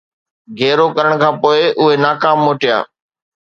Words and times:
گهيرو 0.57 0.87
ڪرڻ 0.95 1.13
کان 1.21 1.33
پوءِ 1.41 1.59
اهي 1.79 1.95
ناڪام 2.05 2.37
موٽيا 2.45 2.77